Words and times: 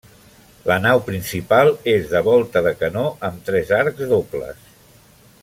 La 0.69 0.77
nau 0.85 1.01
principal 1.09 1.69
és 1.93 2.07
de 2.15 2.23
volta 2.29 2.65
de 2.69 2.73
canó, 2.81 3.05
amb 3.29 3.45
tres 3.51 3.75
arcs 3.83 4.05
dobles. 4.15 4.67